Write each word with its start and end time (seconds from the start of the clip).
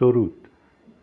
درود. 0.00 0.48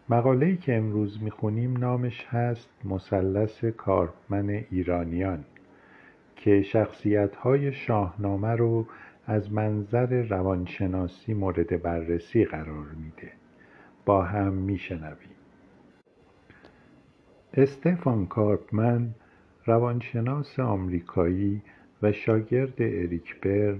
مقاله‌ای 0.09 0.57
که 0.57 0.77
امروز 0.77 1.23
می‌خونیم 1.23 1.77
نامش 1.77 2.25
هست 2.25 2.69
مثلث 2.85 3.65
کارپمن 3.65 4.49
ایرانیان 4.49 5.45
که 6.35 6.61
شخصیت‌های 6.61 7.73
شاهنامه 7.73 8.47
رو 8.47 8.85
از 9.25 9.53
منظر 9.53 10.21
روانشناسی 10.21 11.33
مورد 11.33 11.81
بررسی 11.81 12.45
قرار 12.45 12.85
میده. 13.03 13.31
با 14.05 14.23
هم 14.23 14.53
میشنویم. 14.53 15.37
استفان 17.53 18.25
کارپمن 18.25 19.09
روانشناس 19.65 20.59
آمریکایی 20.59 21.61
و 22.01 22.11
شاگرد 22.11 22.81
اریک 22.81 23.39
برن 23.41 23.79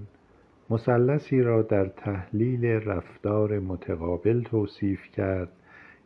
مثلثی 0.70 1.42
را 1.42 1.62
در 1.62 1.86
تحلیل 1.86 2.66
رفتار 2.66 3.60
متقابل 3.60 4.42
توصیف 4.42 5.12
کرد 5.12 5.50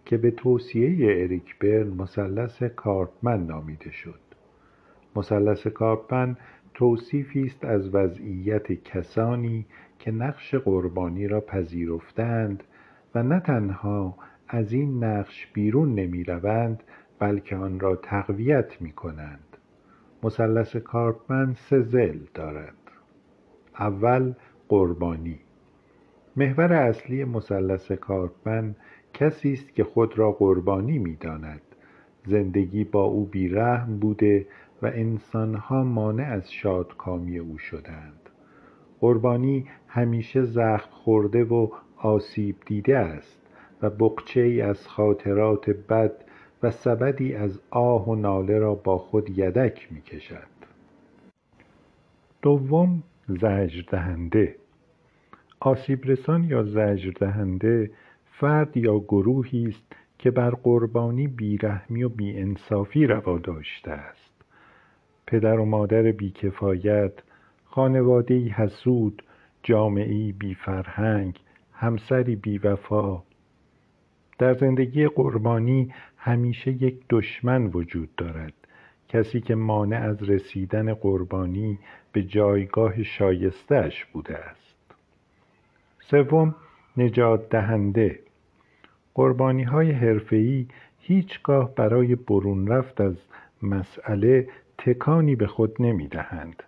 که 0.06 0.18
به 0.18 0.32
توصیه 0.32 1.22
اریک 1.24 1.60
برن 1.60 1.88
مثلث 1.88 2.64
کارپمن 2.64 3.46
نامیده 3.46 3.92
شد. 3.92 4.20
مثلث 5.16 5.68
کارپمن 5.68 6.38
توصیفی 6.74 7.44
است 7.44 7.66
از 7.66 7.96
وضعیت 7.96 8.72
کسانی 8.72 9.66
که 10.00 10.12
نقش 10.12 10.56
قربانی 10.56 11.28
را 11.28 11.42
پذیرفتند 11.42 12.64
و 13.16 13.24
نه 13.24 13.40
تنها 13.40 14.18
از 14.48 14.74
این 14.74 15.04
نقش 15.04 15.48
بیرون 15.54 15.96
نمی‌روند 15.96 16.84
بلکه 17.20 17.56
آن 17.56 17.80
را 17.80 17.96
تقویت 17.96 18.82
می 18.82 18.92
کنند 18.92 19.58
مثلث 20.24 20.76
کارپمن 20.76 21.54
سه 21.54 21.82
ضلع 21.82 22.28
دارد. 22.34 22.74
اول 23.80 24.34
قربانی. 24.72 25.40
محور 26.36 26.74
اصلی 26.74 27.24
مثلث 27.24 27.92
کارپمن 27.92 28.76
کسی 29.14 29.54
است 29.54 29.74
که 29.74 29.84
خود 29.84 30.18
را 30.20 30.32
قربانی 30.32 30.98
می‌داند. 31.00 31.62
زندگی 32.26 32.84
با 32.84 33.04
او 33.04 33.26
بیرحم 33.26 34.00
بوده 34.00 34.48
و 34.82 34.86
انسانها 34.86 35.84
مانع 35.84 36.24
از 36.24 36.54
شادکامی 36.54 37.40
او 37.40 37.58
شدند. 37.58 38.30
قربانی 39.00 39.66
همیشه 39.88 40.44
زخم 40.44 40.90
خورده 40.92 41.44
و 41.44 41.68
آسیب 41.98 42.56
دیده 42.66 42.98
است 42.98 43.42
و 43.82 43.90
بقچه 43.90 44.42
ای 44.42 44.62
از 44.62 44.88
خاطرات 44.88 45.70
بد 45.70 46.14
و 46.64 46.72
سبدی 46.72 47.36
از 47.36 47.60
آه 47.70 48.10
و 48.10 48.16
ناله 48.16 48.60
را 48.60 48.76
با 48.76 48.98
خود 48.98 49.40
یدک 49.40 49.88
می 49.92 50.02
کشد 50.02 50.52
دوم 52.42 53.04
زجردهنده. 53.28 54.61
آسیبرسان 55.64 56.44
یا 56.44 56.64
زجردهنده 56.64 57.92
فرد 58.26 58.78
یا 58.78 59.00
گروهی 59.00 59.68
است 59.68 59.96
که 60.20 60.32
بر 60.32 60.50
قربانی 60.50 61.28
بیرحمی 61.28 62.04
و 62.04 62.10
بیانصافی 62.10 63.08
روا 63.08 63.38
داشته 63.38 63.92
است. 63.92 64.44
پدر 65.28 65.60
و 65.60 65.66
مادر 65.66 66.12
بیکفایت 66.12 67.14
خانوادهای 67.66 68.50
حسود 68.50 69.24
جامعهای 69.64 70.32
بیفرهنگ 70.32 71.40
همسری 71.74 72.36
بیوفا. 72.36 73.24
در 74.40 74.54
زندگی 74.54 75.08
قربانی 75.08 75.94
همیشه 76.18 76.72
یک 76.72 77.04
دشمن 77.10 77.66
وجود 77.66 78.16
دارد 78.16 78.54
کسی 79.08 79.42
که 79.42 79.56
مانع 79.56 80.02
از 80.02 80.30
رسیدن 80.30 80.94
قربانی 80.94 81.80
به 82.12 82.24
جایگاه 82.24 83.04
شایستهاش 83.04 84.06
بوده 84.06 84.38
است. 84.38 84.71
سوم 86.12 86.56
نجات 86.98 87.50
دهنده 87.50 88.20
قربانی 89.14 89.64
های 89.64 89.92
حرفه‌ای 89.92 90.68
هیچگاه 91.00 91.76
برای 91.76 92.16
برون 92.16 92.68
رفت 92.68 93.02
از 93.02 93.16
مسئله 93.64 94.48
تکانی 94.78 95.36
به 95.36 95.48
خود 95.48 95.82
نمی 95.82 96.08
دهند. 96.08 96.64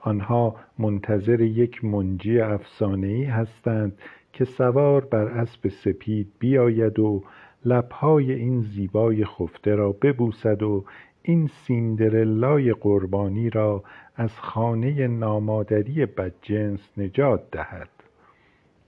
آنها 0.00 0.56
منتظر 0.78 1.40
یک 1.40 1.84
منجی 1.84 2.40
افسانه‌ای 2.40 3.24
هستند 3.24 3.98
که 4.32 4.44
سوار 4.44 5.04
بر 5.04 5.28
اسب 5.28 5.68
سپید 5.68 6.32
بیاید 6.38 6.98
و 6.98 7.24
لبهای 7.64 8.32
این 8.32 8.62
زیبای 8.62 9.24
خفته 9.24 9.74
را 9.74 9.92
ببوسد 9.92 10.62
و 10.62 10.84
این 11.22 11.46
سیندرلای 11.46 12.72
قربانی 12.72 13.50
را 13.50 13.84
از 14.16 14.40
خانه 14.40 15.06
نامادری 15.06 16.06
بدجنس 16.06 16.92
نجات 16.96 17.50
دهد 17.50 17.97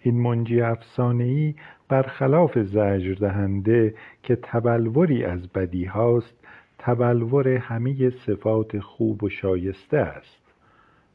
این 0.03 0.21
منجی 0.21 0.61
افسانهای 0.61 1.55
برخلاف 1.89 2.59
زجردهنده 2.59 3.95
که 4.23 4.37
تبلوری 4.37 5.25
از 5.25 5.49
بدی 5.49 5.85
هاست 5.85 6.35
تبلور 6.79 7.49
همه 7.49 8.11
صفات 8.11 8.79
خوب 8.79 9.25
و 9.25 9.29
شایسته 9.29 9.99
است. 9.99 10.41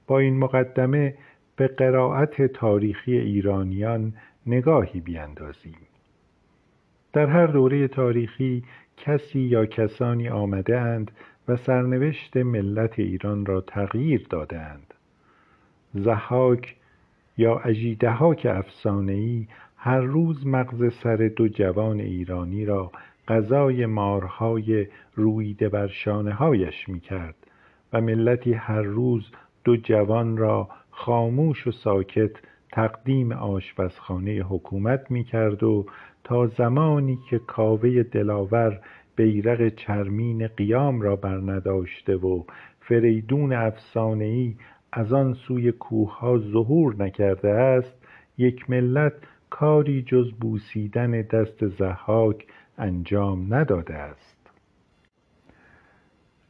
با 0.07 0.19
این 0.19 0.38
مقدمه 0.38 1.16
به 1.56 1.68
قرائت 1.68 2.41
تاریخی 2.41 3.18
ایرانیان 3.18 4.13
نگاهی 4.46 5.00
بیندازیم 5.00 5.78
در 7.13 7.28
هر 7.28 7.47
دوره 7.47 7.88
تاریخی 7.88 8.63
کسی 8.97 9.40
یا 9.40 9.66
کسانی 9.66 10.29
آمده 10.29 10.79
اند 10.79 11.12
و 11.47 11.56
سرنوشت 11.56 12.38
ملت 12.38 13.00
ایران 13.00 13.46
را 13.46 13.62
تغییر 13.62 14.28
دادند 14.29 14.94
ضحاک 15.96 16.75
یا 17.38 17.57
اژیدهاک 17.57 18.47
افسانهای 18.50 19.47
هر 19.78 20.00
روز 20.00 20.47
مغز 20.47 20.94
سر 21.03 21.31
دو 21.35 21.47
جوان 21.47 22.00
ایرانی 22.00 22.66
را 22.66 22.91
غذای 23.28 23.85
مارهای 23.85 24.88
روییده 25.16 25.69
بر 25.69 25.88
شانههایش 25.88 26.90
می‌کرد 26.90 27.35
و 27.94 28.01
ملتی 28.01 28.53
هر 28.53 28.81
روز 28.81 29.31
دو 29.63 29.78
جوان 29.78 30.38
را 30.38 30.69
خاموش 30.91 31.68
و 31.68 31.72
ساکت 31.72 32.31
تقدیم 32.72 33.31
آشپزخانه 33.31 34.31
حکومت 34.31 35.12
می‌کرد 35.12 35.63
و 35.63 35.85
تا 36.23 36.47
زمانی 36.47 37.19
که 37.29 37.40
کاوه 37.40 38.03
دلاور 38.03 38.79
بیرق 39.16 39.69
چرمین 39.75 40.47
قیام 40.47 41.02
را 41.02 41.16
برنداشته 41.16 42.16
و 42.16 42.44
فریدون 42.79 43.53
افسانهای 43.53 44.56
از 44.97 45.13
آن 45.13 45.33
سوی 45.33 45.72
کوهها 45.72 46.38
ظهور 46.38 46.95
نکرده 47.03 47.50
است 47.50 47.95
یک 48.38 48.69
ملت 48.69 49.13
کاری 49.50 50.01
جز 50.01 50.31
بوسیدن 50.31 51.11
دست 51.11 51.67
ضحاک 51.67 52.47
انجام 52.78 53.53
نداده 53.53 53.94
است. 53.94 54.51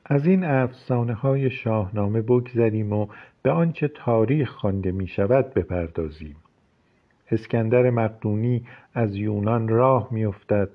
از 0.05 0.27
این 0.27 0.43
افسانه 0.43 1.13
های 1.13 1.49
شاهنامه 1.49 2.21
بگذریم 2.21 2.93
و 2.93 3.07
به 3.43 3.51
آنچه 3.51 3.87
تاریخ 3.87 4.49
خوانده 4.49 4.91
می 4.91 5.07
شود 5.07 5.53
بپردازیم. 5.53 6.35
اسکندر 7.31 7.89
مقدونی 7.89 8.65
از 8.93 9.15
یونان 9.15 9.67
راه 9.67 10.07
میافتد. 10.11 10.69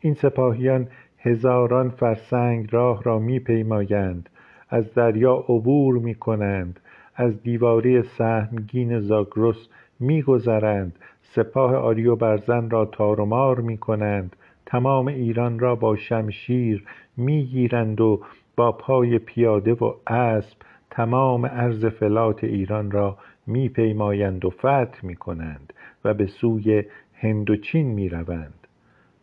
این 0.00 0.14
سپاهیان 0.14 0.88
هزاران 1.18 1.90
فرسنگ 1.90 2.68
راه 2.72 3.02
را 3.02 3.18
میپیمایند 3.18 4.28
از 4.68 4.94
دریا 4.94 5.34
عبور 5.34 5.98
می‌کنند. 5.98 6.80
از 7.16 7.42
دیواره 7.42 8.02
سهمگین 8.02 9.00
زاگرس 9.00 9.68
میگذرند. 10.00 10.98
سپاه 11.22 11.74
آریوبرزن 11.76 12.70
را 12.70 12.84
تار 12.84 13.20
و 13.20 13.24
مار 13.24 13.60
می‌کنند. 13.60 14.36
تمام 14.66 15.06
ایران 15.06 15.58
را 15.58 15.74
با 15.74 15.96
شمشیر 15.96 16.84
می‌گیرند 17.16 18.00
و 18.00 18.20
با 18.56 18.72
پای 18.72 19.18
پیاده 19.18 19.72
و 19.72 19.94
اسب 20.06 20.58
تمام 20.90 21.46
عرض 21.46 21.84
فلات 21.84 22.44
ایران 22.44 22.90
را 22.90 23.16
میپیمایند 23.46 24.44
و 24.44 24.50
فتح 24.50 24.98
می‌کنند 25.02 25.72
و 26.04 26.14
به 26.14 26.26
سوی 26.26 26.84
هند 27.14 27.50
و 27.50 27.56
چین 27.56 27.86
می‌روند. 27.86 28.66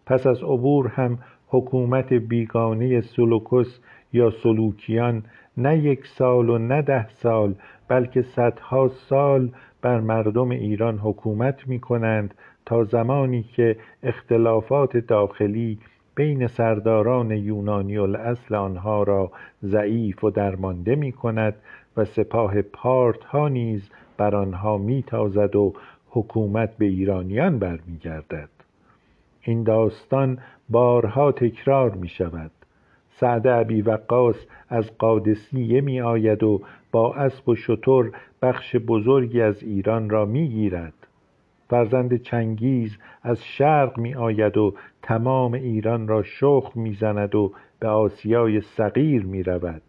پس 0.06 0.28
از 0.28 0.44
عبور 0.44 0.88
هم 0.88 1.18
حکومت 1.48 2.14
بیگانه 2.14 3.02
سلوکس 3.02 3.80
یا 4.14 4.30
سلوکیان 4.30 5.24
نه 5.58 5.78
یک 5.78 6.08
سال 6.08 6.50
و 6.50 6.58
نه 6.58 6.82
ده 6.82 7.10
سال 7.10 7.56
بلکه 7.88 8.22
صدها 8.22 8.88
سال 8.88 9.50
بر 9.82 10.00
مردم 10.00 10.50
ایران 10.50 10.98
حکومت 10.98 11.68
می‌کنند 11.68 12.34
تا 12.66 12.84
زمانی 12.84 13.44
که 13.44 13.78
اختلافات 14.04 14.98
داخلی 14.98 15.80
بین 16.16 16.48
سرداران 16.48 17.32
یونانی 17.32 17.98
الاصل 17.98 18.56
آنها 18.56 19.04
را 19.04 19.32
ضعیف 19.64 20.24
و 20.24 20.30
درمانده 20.30 20.96
می‌کند 20.96 21.56
و 21.98 22.06
سپاه 22.06 22.62
پارتها 22.62 23.48
نیز 23.48 23.90
بر 24.18 24.36
آنها 24.36 24.78
میتازد 24.78 25.56
و 25.56 25.74
حکومت 26.10 26.78
به 26.78 26.86
ایرانیان 26.86 27.60
برمیگردد. 27.60 28.50
این 29.42 29.64
داستان 29.64 30.38
بارها 30.70 31.32
تکرار 31.32 31.92
می‌شود. 31.92 32.52
سعد 33.20 33.48
ابی 33.48 33.82
وقاص 33.82 34.36
از 34.70 34.98
قادسیه 34.98 35.82
میآید 35.82 36.44
و 36.44 36.62
با 36.92 37.16
اسب 37.16 37.50
و 37.50 37.56
شتر 37.56 38.04
بخش 38.42 38.76
بزرگی 38.76 39.42
از 39.42 39.64
ایران 39.64 40.10
را 40.10 40.26
می‌گیرد. 40.26 40.94
فرزند 41.70 42.22
چنگیز 42.22 42.98
از 43.24 43.44
شرق 43.44 43.98
می 43.98 44.16
آید 44.16 44.58
و 44.58 44.74
تمام 45.02 45.54
ایران 45.54 46.08
را 46.08 46.24
شخم 46.24 46.82
می 46.82 46.94
زند 46.94 47.36
و 47.36 47.54
به 47.80 47.88
آسیای 47.88 48.62
صغیر 48.62 49.26
می 49.26 49.44
رود 49.44 49.82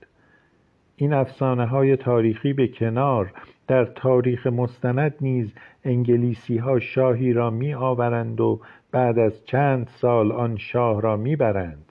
این 0.97 1.13
افسانه 1.13 1.67
های 1.67 1.97
تاریخی 1.97 2.53
به 2.53 2.69
کنار 2.69 3.33
در 3.67 3.85
تاریخ 3.85 4.47
مستند 4.47 5.15
نیز 5.21 5.55
انگلیسی 5.85 6.57
ها 6.57 6.81
شاهی 6.81 7.33
را 7.33 7.51
می 7.51 7.75
آورند 7.75 8.41
و 8.41 8.61
بعد 8.91 9.19
از 9.19 9.45
چند 9.45 9.89
سال 10.01 10.33
آن 10.33 10.57
شاه 10.57 11.01
را 11.01 11.17
می 11.17 11.37
برند 11.37 11.84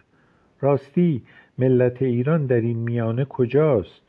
راستی 0.63 1.21
ملت 1.57 2.01
ایران 2.01 2.45
در 2.45 2.62
این 2.62 2.77
میانه 2.77 3.25
کجاست؟ 3.25 4.01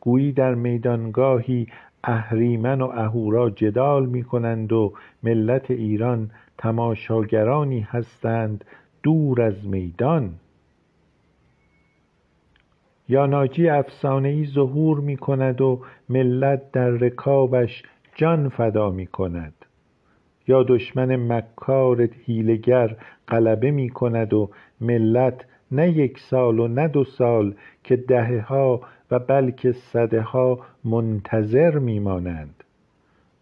گویی 0.00 0.32
در 0.32 0.54
میدانگاهی 0.54 1.66
اهریمن 2.04 2.80
و 2.80 2.90
اهورا 2.94 3.50
جدال 3.50 4.06
می 4.06 4.24
کنند 4.24 4.72
و 4.72 4.92
ملت 5.22 5.70
ایران 5.70 6.30
تماشاگرانی 6.58 7.80
هستند 7.80 8.64
دور 9.02 9.42
از 9.42 9.66
میدان. 9.66 10.34
یا 13.08 13.26
ناجی 13.26 13.68
افسانه 13.68 14.28
ای 14.28 14.46
ظهور 14.46 15.00
می 15.00 15.16
کند 15.16 15.60
و 15.60 15.80
ملت 16.08 16.72
در 16.72 16.90
رکابش 16.90 17.82
جان 18.14 18.48
فدا 18.48 18.90
می 18.90 19.06
کند 19.06 19.54
یا 20.48 20.62
دشمن 20.62 21.16
مکار 21.16 22.02
حیلگر 22.02 22.96
غلبه 23.28 23.70
می 23.70 23.90
کند 23.90 24.34
و 24.34 24.50
ملت 24.80 25.44
نه 25.72 25.90
یک 25.90 26.18
سال 26.18 26.58
و 26.58 26.68
نه 26.68 26.88
دو 26.88 27.04
سال 27.04 27.54
که 27.84 27.96
دههها 27.96 28.80
و 29.10 29.18
بلکه 29.18 29.72
صدها 29.72 30.58
منتظر 30.84 31.78
می 31.78 31.98
مانند 31.98 32.64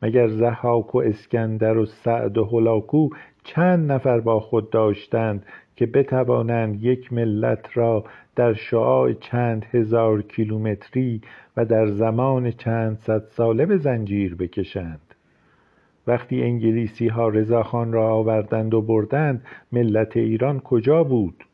مگر 0.02 0.28
ضحاک 0.28 0.94
و 0.94 0.98
اسکندر 0.98 1.78
و 1.78 1.86
سعد 1.86 2.38
و 2.38 2.44
هلاکو 2.44 3.08
چند 3.44 3.92
نفر 3.92 4.20
با 4.20 4.40
خود 4.40 4.70
داشتند 4.70 5.46
که 5.76 5.86
بتوانند 5.86 6.84
یک 6.84 7.12
ملت 7.12 7.68
را 7.74 8.04
در 8.36 8.52
شعاع 8.52 9.12
چند 9.12 9.64
هزار 9.70 10.22
کیلومتری 10.22 11.20
و 11.56 11.64
در 11.64 11.86
زمان 11.86 12.50
چند 12.50 12.98
صد 12.98 13.24
ساله 13.24 13.66
به 13.66 13.76
زنجیر 13.76 14.34
بکشند؟ 14.34 15.14
وقتی 16.06 16.42
انگلیسی 16.42 17.08
ها 17.08 17.28
رضاخان 17.28 17.92
را 17.92 18.08
آوردند 18.14 18.74
و 18.74 18.82
بردند 18.82 19.44
ملت 19.72 20.16
ایران 20.16 20.60
کجا 20.60 21.04
بود؟ 21.04 21.44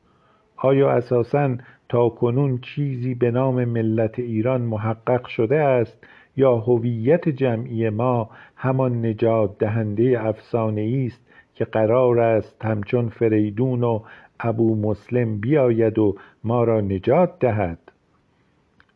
آیا 0.56 0.90
اساسا 0.90 1.56
تاکنون 1.88 2.58
چیزی 2.58 3.14
به 3.14 3.30
نام 3.30 3.64
ملت 3.64 4.18
ایران 4.18 4.60
محقق 4.60 5.26
شده 5.26 5.56
است 5.56 6.04
یا 6.36 6.56
هویت 6.56 7.28
جمعی 7.28 7.90
ما 7.90 8.30
همان 8.56 9.06
نجات 9.06 9.58
دهنده 9.58 10.26
افسانه 10.26 11.06
است 11.06 11.26
که 11.54 11.64
قرار 11.64 12.20
است 12.20 12.64
همچون 12.64 13.08
فریدون 13.08 13.84
و 13.84 14.00
ابو 14.40 14.76
مسلم 14.76 15.40
بیاید 15.40 15.98
و 15.98 16.16
ما 16.44 16.64
را 16.64 16.80
نجات 16.80 17.38
دهد؟ 17.40 17.78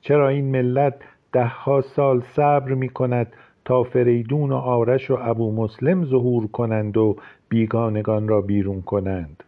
چرا 0.00 0.28
این 0.28 0.50
ملت 0.50 0.94
دهها 1.32 1.80
سال 1.80 2.20
صبر 2.20 2.74
می 2.74 2.88
کند 2.88 3.32
تا 3.64 3.82
فریدون 3.82 4.52
و 4.52 4.56
آرش 4.56 5.10
و 5.10 5.18
ابو 5.20 5.52
مسلم 5.52 6.04
ظهور 6.04 6.46
کنند 6.46 6.96
و 6.96 7.16
بیگانگان 7.48 8.28
را 8.28 8.40
بیرون 8.40 8.82
کنند؟ 8.82 9.42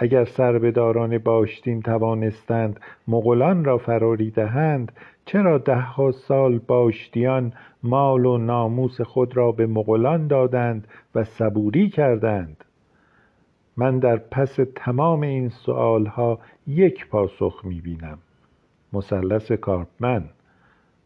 اگر 0.00 0.24
سربداران 0.24 1.18
باشتین 1.18 1.82
توانستند 1.82 2.80
مغولان 3.08 3.64
را 3.64 3.78
فراری 3.78 4.30
دهند 4.30 4.92
چرا 5.24 5.58
دهها 5.58 6.10
سال 6.10 6.58
باشتیان 6.58 7.52
مال 7.82 8.26
و 8.26 8.38
ناموس 8.38 9.00
خود 9.00 9.36
را 9.36 9.52
به 9.52 9.66
مغولان 9.66 10.26
دادند 10.26 10.88
و 11.14 11.24
صبوری 11.24 11.90
کردند؟ 11.90 12.64
من 13.76 13.98
در 13.98 14.16
پس 14.16 14.58
تمام 14.74 15.20
این 15.20 15.48
سؤالها 15.48 16.38
یک 16.66 17.08
پاسخ 17.08 17.60
می 17.64 17.80
بینم 17.80 18.18
مثلث 18.92 19.52
کارپمن 19.52 20.24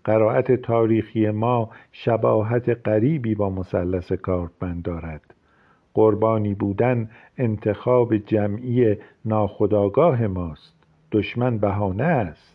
قرائت 0.04 0.52
تاریخی 0.52 1.30
ما 1.30 1.70
شباهت 1.92 2.88
غریبی 2.88 3.34
با 3.34 3.50
مثلث 3.50 4.12
کارپمن 4.12 4.80
دارد. 4.80 5.31
قربانی 5.94 6.54
بودن 6.54 7.10
انتخاب 7.38 8.16
جمعی 8.16 8.96
ناخودآگاه 9.24 10.26
ماست. 10.26 10.74
دشمن 11.12 11.58
بهانه 11.58 12.04
است. 12.04 12.51